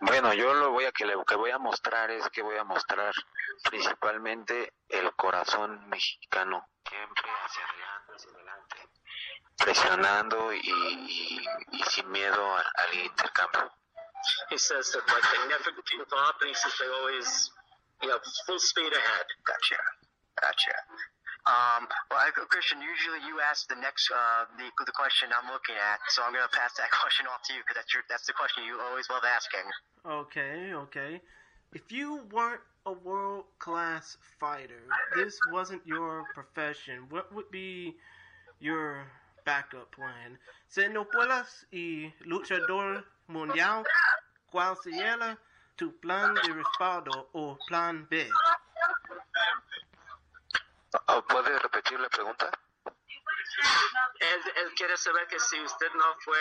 Bueno, 0.01 0.33
yo 0.35 0.55
lo 0.55 0.71
voy 0.71 0.85
a 0.85 0.93
lo 1.05 1.25
que 1.25 1.37
voy 1.37 1.51
a 1.51 1.59
mostrar 1.59 2.11
es 2.11 2.29
que 2.31 2.43
voy 2.43 2.57
a 2.57 2.65
mostrar 2.65 3.13
principalmente 3.69 4.73
el 4.89 5.13
corazón 5.15 5.89
mexicano, 5.89 6.67
siempre 6.89 7.31
hacia 7.45 7.65
adelante, 7.65 8.13
hacia 8.15 8.31
adelante, 8.31 8.77
presionando 9.59 10.53
y, 10.53 10.61
y, 10.61 11.47
y 11.73 11.83
sin 11.85 12.11
miedo 12.11 12.57
al, 12.57 12.65
al 12.77 12.95
intercambio. 12.95 13.73
He 14.51 14.59
says 14.59 14.91
that 14.93 15.07
like 15.07 15.23
they 15.23 15.49
never 15.49 15.71
give 15.71 16.13
up, 16.13 16.37
and 16.41 16.49
he 16.51 16.55
says 16.55 16.73
they 16.81 16.89
always, 16.89 17.51
you 18.03 18.09
know, 18.09 18.19
full 18.47 18.59
speed 18.59 18.91
ahead. 18.93 19.27
Gotcha. 19.45 19.79
Gotcha. 20.41 20.75
Um, 21.47 21.87
well, 22.11 22.19
I, 22.19 22.35
Christian, 22.35 22.83
usually 22.83 23.23
you 23.23 23.39
ask 23.39 23.71
the 23.71 23.79
next 23.79 24.11
uh, 24.11 24.51
the 24.59 24.67
the 24.83 24.91
question 24.91 25.31
I'm 25.31 25.47
looking 25.47 25.79
at, 25.79 26.03
so 26.11 26.27
I'm 26.27 26.35
gonna 26.35 26.51
pass 26.51 26.75
that 26.75 26.91
question 27.03 27.31
off 27.31 27.47
to 27.47 27.55
you 27.55 27.63
because 27.63 27.79
that's 27.79 27.93
your 27.95 28.03
that's 28.11 28.27
the 28.27 28.35
question 28.35 28.67
you 28.67 28.75
always 28.83 29.07
love 29.07 29.23
asking. 29.23 29.67
Okay, 30.03 30.75
okay. 30.75 31.23
If 31.73 31.93
you 31.93 32.23
weren't 32.33 32.61
a 32.87 32.93
world 32.93 33.45
class 33.59 34.17
fighter, 34.39 34.83
this 35.15 35.39
wasn't 35.53 35.83
your 35.87 36.25
profession, 36.35 37.07
what 37.11 37.33
would 37.35 37.51
be 37.51 37.97
your 38.61 39.07
backup 39.45 39.91
plan? 39.93 40.39
Si 40.69 40.87
no 40.89 41.05
puedas 41.05 41.67
y 41.73 42.13
luchador 42.25 43.05
mundial, 43.29 43.85
¿cuál 44.53 44.77
sería 44.77 45.39
tu 45.77 45.93
plan 46.01 46.35
de 46.35 46.53
respaldo 46.53 47.29
o 47.35 47.59
plan 47.69 48.07
B? 48.09 48.29
Oh, 51.09 51.23
¿Puede 51.29 51.59
repetir 51.59 52.01
la 52.01 52.09
pregunta? 52.09 52.51
Él, 54.21 54.41
él 54.57 54.73
quiere 54.77 54.97
saber 54.97 55.27
que 55.27 55.39
si 55.39 55.61
usted 55.61 55.93
no 55.95 56.15
fue 56.21 56.39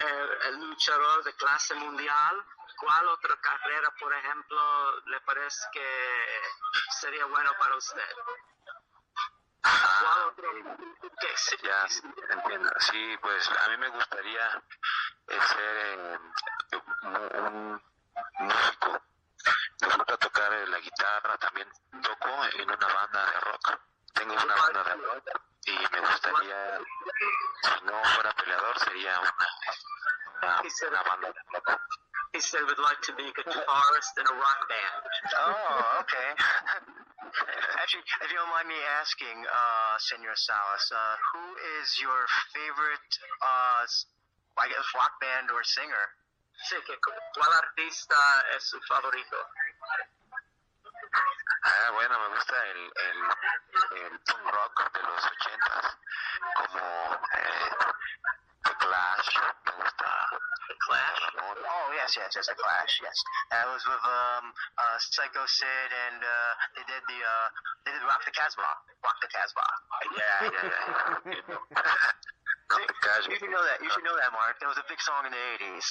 eh, 0.00 0.28
el 0.48 0.60
luchador 0.60 1.24
de 1.24 1.32
clase 1.34 1.74
mundial, 1.74 2.44
¿cuál 2.80 3.08
otra 3.08 3.36
carrera, 3.40 3.90
por 3.98 4.12
ejemplo, 4.14 5.00
le 5.06 5.20
parece 5.20 5.60
que 5.72 6.42
sería 7.00 7.26
bueno 7.26 7.50
para 7.58 7.76
usted? 7.76 8.14
¿Cuál 9.62 9.74
Ah, 9.74 10.26
otro? 10.28 10.50
sí, 11.36 11.56
ya 11.62 11.86
entiendo. 12.30 12.70
Sí, 12.78 13.18
pues 13.20 13.48
a 13.50 13.68
mí 13.68 13.76
me 13.76 13.88
gustaría 13.88 14.62
eh, 15.28 15.40
ser 15.40 15.76
eh, 15.76 16.18
un, 16.72 17.82
músico. 18.38 19.02
Me 19.82 19.88
gusta 19.96 20.16
tocar 20.16 20.52
eh, 20.54 20.66
la 20.66 20.78
guitarra, 20.78 21.36
también 21.38 21.70
toco 22.02 22.44
en 22.54 22.70
una 22.70 22.86
banda 22.86 23.30
de 23.32 23.40
rock. 23.40 23.80
Tengo 24.14 24.34
una 24.34 24.54
banda 24.54 24.84
de 24.84 24.94
rock 24.96 25.30
y 25.66 25.72
me 25.72 26.00
gustaría, 26.00 26.78
si 27.62 27.84
no 27.84 28.04
fuera 28.14 28.32
peleador, 28.32 28.78
sería 28.78 29.20
una, 29.20 29.46
una, 30.42 30.62
una 30.88 31.02
banda 31.02 31.28
de 31.28 31.42
rock. 31.52 31.80
He 32.32 32.38
said 32.40 32.62
he 32.62 32.64
would 32.64 32.78
like 32.78 33.00
to 33.10 33.12
be 33.18 33.26
a 33.26 33.32
guitarist 33.34 34.14
in 34.18 34.26
a 34.26 34.34
rock 34.38 34.60
band. 34.70 35.02
Oh, 35.34 36.00
okay. 36.06 36.28
Actually, 37.82 38.06
if 38.22 38.28
you 38.30 38.38
don't 38.38 38.50
mind 38.54 38.68
me 38.70 38.78
asking, 39.02 39.38
uh, 39.50 39.94
Senor 39.98 40.34
Salas, 40.38 40.86
uh, 40.94 41.16
who 41.34 41.44
is 41.82 41.98
your 42.00 42.22
favorite, 42.54 43.10
uh, 43.42 43.82
s- 43.82 44.06
I 44.58 44.68
guess, 44.70 44.86
rock 44.94 45.18
band 45.20 45.50
or 45.50 45.62
singer? 45.64 46.06
Sí, 46.70 46.76
que 46.86 46.94
¿cuál 47.34 47.52
artista 47.52 48.16
es 48.56 48.68
su 48.68 48.78
favorito? 48.86 49.36
Ah, 51.64 51.90
bueno, 51.92 52.18
me 52.20 52.28
gusta 52.36 52.54
el, 52.68 52.78
el, 52.78 53.18
el 54.06 54.20
punk 54.20 54.46
rock 54.52 54.92
de 54.92 55.02
los 55.02 55.24
ochentas, 55.26 55.98
como 56.54 57.14
eh, 57.34 57.70
The 58.64 58.74
Clash, 58.78 59.28
me 59.66 59.72
gusta 59.72 59.89
The 59.89 59.89
Clash. 60.90 61.22
Oh, 61.70 61.86
yes, 61.94 62.10
yes, 62.18 62.34
yes, 62.34 62.46
The 62.50 62.58
Clash, 62.58 62.98
yes. 62.98 63.18
That 63.54 63.70
was 63.70 63.82
with, 63.86 64.02
um, 64.02 64.50
uh, 64.74 64.96
Psycho 64.98 65.46
Sid 65.46 65.90
and, 66.10 66.18
uh, 66.18 66.52
they 66.74 66.84
did 66.90 67.02
the, 67.06 67.18
uh, 67.22 67.46
they 67.86 67.92
did 67.94 68.02
Rock 68.02 68.26
the 68.26 68.34
Casbah. 68.34 68.74
Rock 69.06 69.18
the 69.22 69.30
Casbah. 69.30 69.70
Yeah, 70.18 70.50
yeah, 70.50 70.66
yeah. 70.66 72.10
You 72.70 72.86
the 72.86 72.94
Clash. 73.02 73.26
You 73.26 73.34
should 73.34 73.50
know 73.50 73.64
that. 73.66 73.82
You 73.82 73.90
should 73.90 74.06
know 74.06 74.14
that, 74.14 74.30
Mark. 74.30 74.54
That 74.62 74.70
was 74.70 74.78
a 74.78 74.86
big 74.86 75.02
song 75.02 75.26
in 75.26 75.34
the 75.34 75.42
80s. 75.58 75.86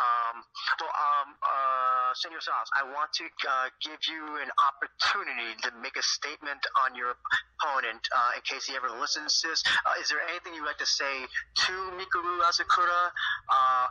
Um, 0.00 0.34
well, 0.80 0.94
um, 0.96 1.28
uh, 1.44 1.81
Senor 2.14 2.40
Salas, 2.44 2.68
I 2.76 2.84
want 2.92 3.08
to 3.16 3.24
uh, 3.24 3.72
give 3.80 4.00
you 4.04 4.22
an 4.44 4.52
opportunity 4.60 5.56
to 5.64 5.72
make 5.80 5.96
a 5.96 6.04
statement 6.04 6.60
on 6.84 6.92
your 6.92 7.16
opponent 7.16 8.04
uh, 8.12 8.36
in 8.36 8.42
case 8.44 8.68
he 8.68 8.76
ever 8.76 8.92
listens 9.00 9.40
to 9.40 9.48
this. 9.48 9.64
Uh, 9.88 9.96
is 9.96 10.12
there 10.12 10.20
anything 10.28 10.52
you'd 10.52 10.68
like 10.68 10.80
to 10.82 10.88
say 10.88 11.24
to 11.66 11.74
Mikuru 11.96 12.44
Asakura 12.44 13.08
uh, 13.48 13.86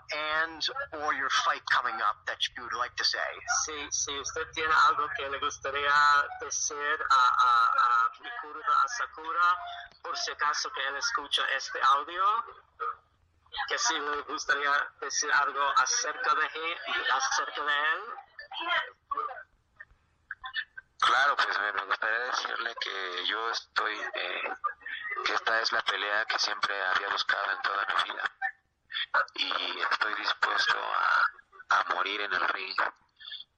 and 0.45 0.61
or 1.01 1.17
your 1.17 1.33
fight 1.45 1.65
coming 1.73 1.97
up 2.05 2.21
that 2.29 2.37
you 2.53 2.61
would 2.61 2.77
like 2.77 2.93
to 3.01 3.05
say? 3.05 3.29
Si, 3.65 3.75
si 3.89 4.13
usted 4.13 4.45
tiene 4.53 4.73
algo 4.89 5.09
que 5.17 5.25
le 5.25 5.39
gustaría 5.41 5.97
decir 6.41 6.97
a, 7.09 7.23
a, 7.25 7.51
a 7.73 7.89
Mikuru 8.21 8.61
Asakura, 8.85 9.49
por 10.03 10.15
si 10.17 10.31
acaso 10.31 10.69
que 10.69 10.81
él 10.87 10.95
escucha 10.97 11.41
este 11.57 11.79
audio, 11.97 12.23
que 13.67 13.77
si 13.77 13.93
le 13.99 14.21
gustaría 14.23 14.71
decir 14.99 15.31
algo 15.33 15.61
acerca 15.77 16.33
de, 16.35 16.45
él- 16.45 16.77
acerca 17.11 17.63
de 17.63 17.73
él, 17.73 18.01
Claro, 20.99 21.35
pues 21.35 21.59
me 21.59 21.73
me 21.73 21.85
gustaría 21.85 22.19
decirle 22.19 22.75
que 22.79 23.25
yo 23.25 23.49
estoy, 23.49 23.99
eh, 24.13 24.53
que 25.25 25.33
esta 25.33 25.59
es 25.61 25.71
la 25.71 25.81
pelea 25.81 26.25
que 26.25 26.37
siempre 26.37 26.79
había 26.85 27.09
buscado 27.09 27.51
en 27.51 27.61
toda 27.63 27.85
mi 27.87 28.03
vida. 28.13 28.23
Y 29.35 29.79
estoy 29.79 30.13
dispuesto 30.15 30.77
a, 30.79 31.25
a 31.79 31.83
morir 31.95 32.21
en 32.21 32.33
el 32.33 32.47
ring. 32.49 32.75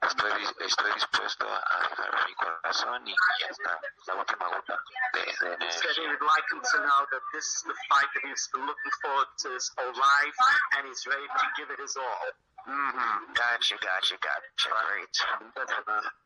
Estoy, 0.05 0.47
estoy 0.59 0.91
dispuesto 0.93 1.45
a 1.47 1.79
dejar 1.89 2.27
mi 2.27 2.35
corazón 2.35 3.07
y, 3.07 3.15
hasta 3.49 3.79
la 4.07 4.15
última 4.15 4.47
gota 4.47 4.79
de, 5.13 5.21
de 5.21 5.31
said 5.33 5.49
he 5.49 6.03
energía. 6.03 6.07
would 6.09 6.21
like 6.21 6.45
him 6.51 6.61
to 6.61 6.77
know 6.79 7.05
that 7.11 7.21
this 7.33 7.45
is 7.45 7.63
the 7.63 7.75
fight 7.89 8.09
that 8.13 8.23
he's 8.27 8.47
been 8.53 8.65
looking 8.65 8.91
forward 9.01 9.27
to 9.37 9.49
his 9.51 9.71
whole 9.77 9.93
life, 9.93 10.37
and 10.77 10.87
he's 10.87 11.05
ready 11.07 11.27
to 11.27 11.45
give 11.57 11.69
it 11.71 11.79
his 11.79 11.95
all. 11.97 12.27
Mm-hmm. 12.67 13.33
Gotcha, 13.33 13.75
gotcha, 13.77 14.15
gotcha. 14.19 14.69
Great. 14.87 15.17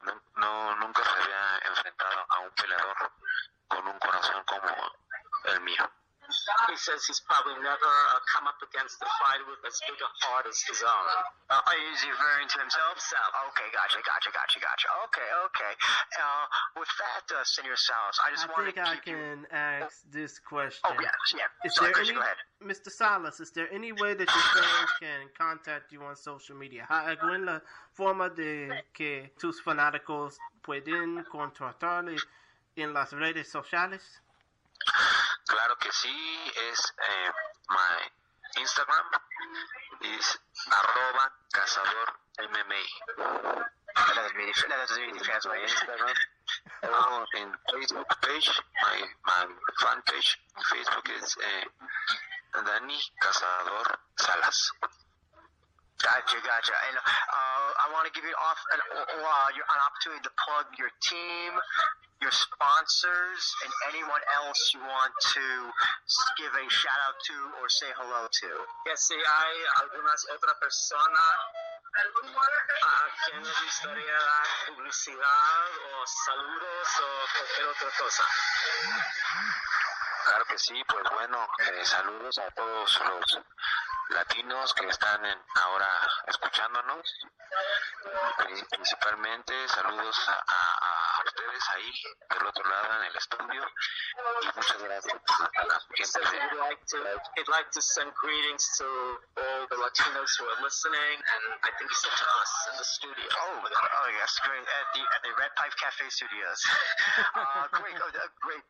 No, 0.05 0.13
no, 0.37 0.75
nunca 0.75 1.03
se 1.03 1.09
había 1.09 1.59
enfrentado 1.65 2.25
a 2.29 2.39
un 2.41 2.51
peleador 2.51 3.11
con 3.67 3.87
un 3.87 3.99
corazón 3.99 4.43
como 4.45 4.69
el 5.45 5.61
mío. 5.61 5.89
He 6.71 6.77
says 6.79 7.03
he's 7.07 7.19
probably 7.27 7.55
never 7.59 7.91
uh, 8.11 8.19
come 8.31 8.47
up 8.47 8.55
against 8.63 9.01
a 9.03 9.09
fighter 9.19 9.43
with 9.47 9.59
as 9.67 9.79
big 9.83 9.99
a 9.99 10.09
heart 10.25 10.45
as 10.47 10.59
his 10.63 10.79
own. 10.83 11.05
Uh, 11.51 11.61
is 11.91 12.01
he 12.03 12.09
referring 12.11 12.47
to 12.47 12.57
himself? 12.59 12.95
Himself. 12.95 13.31
Okay, 13.51 13.67
gotcha, 13.75 13.99
gotcha, 14.03 14.29
gotcha, 14.31 14.59
gotcha. 14.63 14.87
Okay, 15.07 15.27
okay. 15.51 15.73
Uh, 16.15 16.45
with 16.79 16.91
that, 16.99 17.25
uh, 17.35 17.43
Senor 17.43 17.75
Salas, 17.75 18.17
I 18.23 18.31
just 18.31 18.47
I 18.47 18.51
want 18.51 18.63
think 18.71 18.79
to 18.79 18.87
I 18.87 18.95
keep 18.95 19.07
you. 19.11 19.17
can 19.19 19.39
ask 19.51 20.03
this 20.11 20.39
question. 20.39 20.79
Oh 20.87 20.95
yeah, 21.01 21.11
yeah. 21.35 21.51
Is 21.67 21.75
Sorry, 21.75 21.91
there 21.93 22.03
any, 22.03 22.13
go 22.13 22.21
ahead. 22.23 22.39
Mr. 22.63 22.89
Salas, 22.91 23.39
is 23.39 23.51
there 23.51 23.67
any 23.71 23.91
way 23.91 24.13
that 24.15 24.27
your 24.27 24.45
fans 24.55 24.91
can 24.99 25.21
contact 25.37 25.91
you 25.91 26.01
on 26.03 26.15
social 26.15 26.55
media? 26.55 26.85
¿Hay 26.89 27.15
alguna 27.15 27.61
forma 27.93 28.29
de 28.29 28.85
que 28.93 29.31
tus 29.39 29.61
fanáticos 29.61 30.37
pueden 30.63 31.23
contratarle 31.31 32.15
en 32.75 32.93
las 32.93 33.11
redes 33.13 33.49
sociales? 33.51 34.21
Claro 35.47 35.77
que 35.77 35.91
sí, 35.91 36.51
es 36.69 36.93
eh, 36.97 37.31
my 37.69 38.61
Instagram, 38.61 39.09
es 40.01 40.39
arroba 40.71 41.33
cazador 41.51 42.19
MMA. 42.39 43.63
Instagram, 45.63 46.15
o 46.83 47.25
en 47.33 47.59
Facebook 47.71 48.07
page, 48.21 48.51
my, 48.83 49.01
my 49.23 49.55
fan 49.79 50.01
page 50.03 50.37
en 50.55 50.63
Facebook 50.63 51.09
es 51.09 51.37
eh, 51.37 51.71
Dani 52.53 52.99
Cazador 53.19 53.99
Salas. 54.15 54.73
Gotcha, 55.97 56.37
gotcha. 56.45 56.75
And 56.89 56.95
uh, 57.01 57.69
I 57.81 57.85
want 57.89 58.05
to 58.05 58.13
give 58.13 58.21
you 58.21 58.37
off 58.37 58.61
an, 58.69 58.79
uh, 58.85 59.49
your, 59.57 59.65
an 59.65 59.79
opportunity 59.81 60.21
to 60.29 60.33
plug 60.37 60.69
your 60.77 60.93
team, 61.01 61.51
your 62.21 62.29
sponsors, 62.29 63.43
and 63.65 63.71
anyone 63.89 64.21
else 64.37 64.61
you 64.77 64.81
want 64.85 65.13
to 65.33 65.45
give 66.37 66.53
a 66.53 66.65
shout 66.69 67.01
out 67.09 67.17
to 67.17 67.37
or 67.57 67.65
say 67.65 67.89
hello 67.97 68.29
to. 68.29 68.51
Que 68.85 68.93
si 68.93 69.17
hay 69.17 69.57
algunas 69.81 70.21
otra 70.37 70.53
persona 70.61 71.25
a 71.97 73.25
quien 73.25 73.43
le 73.43 73.53
gustaría 73.65 74.13
dar 74.13 74.47
publicidad 74.67 75.65
o 75.97 76.05
saludos 76.05 76.87
o 77.01 77.09
cualquier 77.37 77.67
otra 77.67 77.89
cosa. 77.97 78.23
Claro 80.25 80.45
que 80.45 80.57
sí, 80.59 80.83
pues 80.87 81.03
bueno, 81.11 81.47
eh, 81.59 81.85
saludos 81.85 82.37
a 82.37 82.51
todos 82.51 83.01
los 83.01 83.39
latinos 84.09 84.73
que 84.73 84.87
están 84.87 85.25
en- 85.25 85.43
ahora 85.63 85.89
escuchándonos. 86.27 87.13
Pri- 88.37 88.63
Principalmente 88.69 89.67
saludos 89.69 90.29
a, 90.29 90.33
a- 90.47 91.17
a 91.17 91.23
ustedes 91.25 91.69
ahí, 91.75 91.93
del 92.29 92.45
otro 92.47 92.63
lado 92.69 92.93
en 92.99 93.03
el 93.03 93.15
estudio. 93.15 93.63
Y 94.41 94.45
muchas 94.55 94.81
gracias 94.83 95.15
a 95.57 95.63
la 95.65 95.79
gente 95.79 96.19
he'd 96.19 96.59
like 96.59 96.85
to 96.87 96.97
he'd 97.35 97.47
like 97.49 97.69
to 97.71 97.81
send 97.81 98.13
greetings 98.15 98.77
to 98.77 98.85
all 99.37 99.67
the 99.69 99.75
Latinos 99.77 100.31
who 100.39 100.45
are 100.49 100.61
listening, 100.61 101.15
and 101.21 101.43
I 101.63 101.71
think 101.77 101.89
he 101.89 101.95
said 101.95 102.11
to 102.17 102.25
us 102.41 102.51
in 102.71 102.77
the 102.77 102.83
studio. 102.83 103.27
Oh, 103.41 103.61
oh 103.63 104.07
yes, 104.19 104.39
great. 104.43 104.61
At 104.67 104.87
the 104.93 105.01
at 105.15 105.21
the 105.23 105.33
Red 105.37 105.51
Pipe 105.55 105.75
Cafe 105.77 106.09
Studios. 106.09 106.59
uh, 107.35 107.67
great, 107.79 107.95
oh, 108.01 108.07
uh, 108.07 108.27
great, 108.41 108.63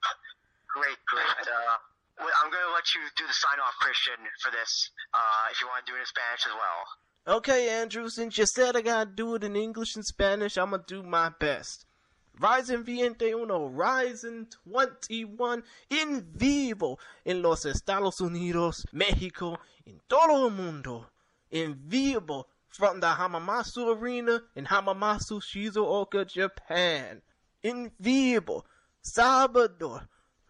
great, 0.74 1.00
great. 1.06 1.48
Uh, 1.48 1.78
I'm 2.20 2.50
gonna 2.52 2.74
let 2.74 2.94
you 2.96 3.02
do 3.16 3.28
the 3.28 3.34
sign 3.34 3.60
off, 3.60 3.76
Christian, 3.80 4.16
for 4.42 4.52
this. 4.52 4.90
Uh, 5.14 5.52
if 5.52 5.62
you 5.62 5.68
want 5.68 5.86
to 5.86 5.92
do 5.92 5.96
it 5.96 6.02
in 6.02 6.06
Spanish 6.06 6.46
as 6.46 6.54
well. 6.54 7.38
Okay, 7.38 7.70
Andrew, 7.70 8.10
since 8.10 8.38
you 8.38 8.46
said 8.46 8.76
I 8.76 8.82
gotta 8.82 9.10
do 9.10 9.36
it 9.36 9.44
in 9.44 9.56
English 9.56 9.96
and 9.96 10.06
Spanish, 10.06 10.58
I'm 10.58 10.72
gonna 10.72 10.84
do 10.88 11.04
my 11.04 11.30
best. 11.40 11.86
RIZIN 12.40 12.84
Viente 12.84 13.34
Uno, 13.34 13.68
RIZIN 13.68 14.48
21 14.66 15.64
en 15.90 16.32
vivo 16.34 17.00
en 17.26 17.42
los 17.42 17.66
Estados 17.66 18.22
Unidos, 18.22 18.86
México, 18.94 19.58
en 19.86 20.00
todo 20.08 20.46
el 20.48 20.52
mundo. 20.52 21.08
En 21.52 21.76
vivo 21.88 22.48
from 22.70 23.00
the 23.00 23.08
Hamamatsu 23.08 23.96
Arena 23.96 24.42
in 24.56 24.66
Hamamatsu, 24.66 25.42
Shizuoka, 25.42 26.26
Japan. 26.32 27.22
En 27.64 27.92
vivo, 28.00 28.66
sábado, 29.02 30.08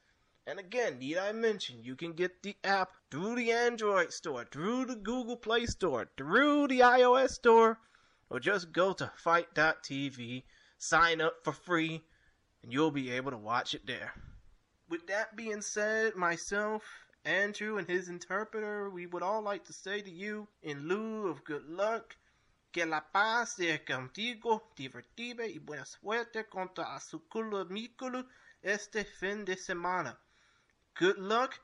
And 0.46 0.60
again, 0.60 1.00
need 1.00 1.18
I 1.18 1.32
mention, 1.32 1.84
you 1.84 1.96
can 1.96 2.14
get 2.14 2.44
the 2.44 2.56
app 2.64 2.92
through 3.10 3.38
the 3.38 3.52
Android 3.52 4.14
store, 4.14 4.46
through 4.46 4.86
the 4.86 4.96
Google 4.96 5.38
Play 5.38 5.66
Store, 5.66 6.08
through 6.16 6.68
the 6.68 6.82
iOS 6.82 7.32
store, 7.32 7.80
or 8.30 8.40
just 8.40 8.72
go 8.72 8.94
to 8.94 9.12
fite.tv, 9.16 10.44
sign 10.86 11.20
up 11.20 11.44
for 11.44 11.52
free, 11.52 12.04
and 12.62 12.72
you'll 12.72 12.92
be 12.92 13.12
able 13.12 13.32
to 13.32 13.38
watch 13.38 13.74
it 13.74 13.88
there. 13.88 14.14
With 14.88 15.08
that 15.08 15.36
being 15.36 15.62
said, 15.62 16.16
myself, 16.16 16.84
Andrew, 17.24 17.78
and 17.78 17.88
his 17.88 18.08
interpreter, 18.08 18.90
we 18.92 19.08
would 19.08 19.24
all 19.24 19.42
like 19.42 19.66
to 19.66 19.74
say 19.74 20.02
to 20.02 20.12
you, 20.12 20.48
in 20.62 20.88
lieu 20.88 21.28
of 21.28 21.44
good 21.44 21.66
luck, 21.68 22.16
que 22.72 22.86
la 22.86 23.02
paz 23.02 23.54
sea 23.56 23.80
contigo, 23.80 24.62
divertida 24.78 25.48
y 25.48 25.60
buena 25.60 25.86
suerte 25.86 26.48
contra 26.48 26.86
Asukulu 26.96 27.68
Mikulu 27.70 28.24
este 28.64 29.06
fin 29.06 29.44
de 29.44 29.56
semana. 29.56 30.18
Good 30.94 31.18
luck, 31.18 31.60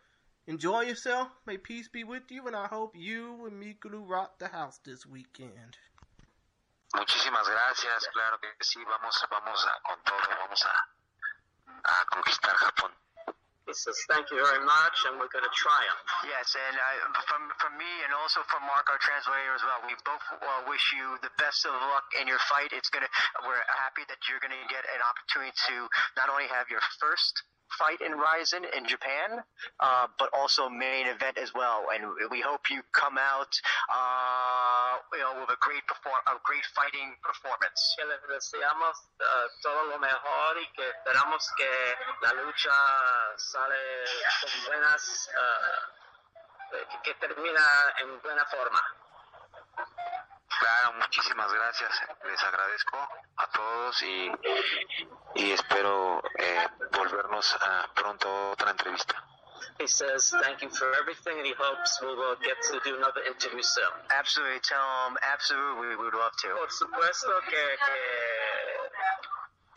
enjoy 0.47 0.81
yourself, 0.81 1.27
may 1.45 1.57
peace 1.57 1.87
be 1.89 2.03
with 2.03 2.31
you, 2.31 2.47
and 2.47 2.55
I 2.55 2.65
hope 2.65 2.95
you 2.95 3.45
and 3.45 3.61
Mikulu 3.61 4.03
rock 4.03 4.39
the 4.39 4.47
house 4.47 4.79
this 4.83 5.05
weekend. 5.05 5.77
Muchísimas 6.93 7.47
gracias, 7.47 8.07
claro 8.11 8.39
que 8.39 8.53
sí, 8.59 8.83
vamos, 8.83 9.25
vamos 9.29 9.65
a, 9.65 9.81
con 9.81 10.03
todo, 10.03 10.19
vamos 10.39 10.65
a, 10.65 10.87
a 11.83 12.05
conquistar 12.05 12.55
Japón. 12.57 12.91
He 13.67 13.73
says 13.73 13.95
thank 14.09 14.27
you 14.31 14.35
very 14.35 14.59
much, 14.65 14.97
and 15.07 15.15
we're 15.15 15.31
going 15.31 15.45
to 15.47 15.55
triumph. 15.55 16.03
Yes, 16.27 16.57
and 16.59 16.75
uh, 16.75 17.23
from 17.23 17.47
from 17.55 17.77
me 17.77 17.87
and 18.03 18.11
also 18.11 18.41
from 18.49 18.67
Mark, 18.67 18.89
our 18.89 18.97
translator 18.99 19.53
as 19.55 19.63
well. 19.63 19.79
We 19.87 19.95
both 20.03 20.25
uh, 20.33 20.67
wish 20.67 20.91
you 20.91 21.15
the 21.21 21.31
best 21.37 21.63
of 21.63 21.71
luck 21.71 22.03
in 22.19 22.27
your 22.27 22.41
fight. 22.51 22.73
It's 22.73 22.89
gonna. 22.89 23.07
We're 23.47 23.63
happy 23.71 24.03
that 24.09 24.17
you're 24.27 24.41
gonna 24.43 24.59
get 24.67 24.83
an 24.91 24.99
opportunity 25.05 25.55
to 25.71 25.87
not 26.17 26.27
only 26.27 26.49
have 26.51 26.67
your 26.67 26.81
first 26.99 27.43
fight 27.77 28.01
in 28.01 28.11
RIZIN 28.11 28.63
in 28.75 28.85
Japan, 28.85 29.39
uh, 29.79 30.07
but 30.19 30.29
also 30.33 30.69
main 30.69 31.07
event 31.07 31.37
as 31.37 31.53
well. 31.53 31.87
And 31.93 32.03
we 32.29 32.41
hope 32.41 32.69
you 32.69 32.81
come 32.91 33.17
out, 33.17 33.53
uh, 33.87 34.80
you 35.13 35.19
know, 35.19 35.41
with 35.41 35.49
a 35.49 35.57
great 35.59 35.85
perform, 35.87 36.21
a 36.27 36.39
great 36.43 36.65
fighting 36.73 37.15
performance. 37.21 37.95
Que 37.97 38.05
les 38.05 38.21
deseamos 38.27 38.97
uh, 39.19 39.47
todo 39.61 39.83
lo 39.85 39.99
mejor 39.99 40.57
y 40.59 40.71
que 40.73 40.89
esperamos 40.89 41.51
que 41.57 41.97
la 42.21 42.33
lucha 42.33 42.73
sale 43.37 44.05
con 44.41 44.65
buenas, 44.67 45.29
uh, 45.35 46.79
que, 46.89 47.01
que 47.03 47.13
termina 47.15 47.63
en 47.97 48.21
buena 48.21 48.45
forma. 48.45 48.81
Claro, 50.59 50.93
muchísimas 50.93 51.51
gracias. 51.53 52.01
Les 52.23 52.43
agradezco 52.43 52.97
a 53.37 53.47
todos 53.47 54.01
y, 54.03 54.31
y 55.35 55.51
espero 55.53 56.21
eh, 56.37 56.67
volvernos 56.91 57.55
a 57.61 57.87
pronto 57.93 58.27
a 58.27 58.51
otra 58.51 58.71
entrevista. 58.71 59.30
He 59.81 59.87
says 59.87 60.29
thank 60.45 60.61
you 60.61 60.69
for 60.69 60.85
everything, 61.01 61.37
and 61.41 61.45
he 61.45 61.53
hopes 61.57 61.97
we 62.01 62.07
will 62.13 62.35
get 62.43 62.53
to 62.69 62.79
do 62.85 62.95
another 62.97 63.21
interview 63.25 63.63
soon. 63.63 63.89
Absolutely, 64.13 64.59
tell 64.61 64.77
them 65.09 65.17
absolutely 65.25 65.87
we 65.89 65.95
would 65.97 66.13
love 66.13 66.31
to. 66.45 66.49
Por 66.53 66.69
supuesto 66.69 67.33
que, 67.49 67.63
que 67.81 67.97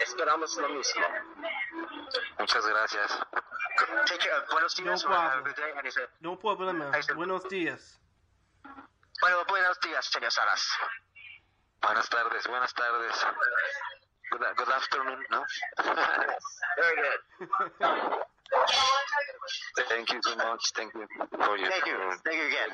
esperamos 0.04 0.56
lo 0.60 0.68
mismo. 0.68 1.06
Muchas 2.38 2.66
gracias. 2.66 3.18
Take 4.06 4.20
care. 4.20 4.44
Buenos 4.52 4.78
No 4.78 4.84
dias. 4.84 5.02
have 5.04 5.10
a 5.10 5.14
problem. 5.14 5.44
good 5.44 5.56
day. 5.56 5.72
And 5.76 5.86
he 5.86 5.90
said, 5.90 6.08
No 6.20 6.36
problema. 6.36 6.90
Ahí 6.92 7.00
está. 7.00 7.14
Buenos 7.14 7.48
dias. 7.48 7.98
bueno, 9.22 9.42
buenos 9.48 9.80
dias, 9.80 10.04
señor 10.04 10.30
Salas. 10.30 10.68
Buenas 11.80 12.08
tardes, 12.10 12.46
buenas 12.46 12.74
tardes. 12.74 13.26
Good, 14.30 14.42
good 14.56 14.68
afternoon, 14.70 15.24
¿no? 15.30 15.44
Very 16.76 16.96
good. 16.96 17.20
Thank 19.88 20.12
you 20.12 20.20
so 20.22 20.36
much. 20.36 20.62
Thank 20.76 20.94
you 20.94 21.06
for 21.30 21.56
your 21.58 21.70
Thank 21.70 21.86
you. 21.86 21.96
Thank 22.24 22.38
you 22.38 22.46
again. 22.46 22.68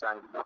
Thank 0.00 0.22
you. 0.34 0.42